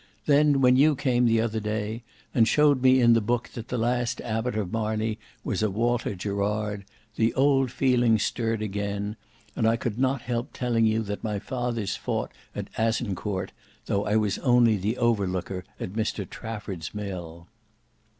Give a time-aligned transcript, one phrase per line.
[0.25, 2.01] Then when you came the other day,
[2.33, 6.15] and showed me in the book that the last abbot of Marney was a Walter
[6.15, 6.85] Gerard,
[7.17, 9.15] the old feeling stirred again;
[9.55, 13.51] and I could not help telling you that my fathers fought at Azincourt,
[13.85, 17.45] though I was only the overlooker at Mr Trafford's mill."